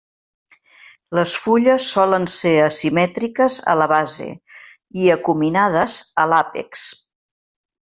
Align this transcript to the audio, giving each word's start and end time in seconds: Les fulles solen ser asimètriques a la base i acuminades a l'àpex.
Les 1.17 1.33
fulles 1.41 1.85
solen 1.97 2.25
ser 2.37 2.53
asimètriques 2.69 3.59
a 3.75 3.77
la 3.83 3.89
base 3.93 4.31
i 5.05 5.13
acuminades 5.19 5.99
a 6.25 6.27
l'àpex. 6.35 6.89